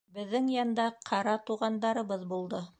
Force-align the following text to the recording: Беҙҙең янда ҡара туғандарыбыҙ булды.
Беҙҙең 0.13 0.47
янда 0.53 0.87
ҡара 1.11 1.37
туғандарыбыҙ 1.51 2.29
булды. 2.35 2.67